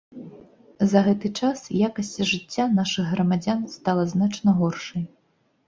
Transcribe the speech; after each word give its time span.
За 0.93 1.03
гэты 1.07 1.31
час 1.39 1.59
якасць 1.89 2.25
жыцця 2.31 2.67
нашых 2.79 3.13
грамадзян 3.13 3.63
стала 3.77 4.09
значна 4.17 4.59
горшай. 4.61 5.09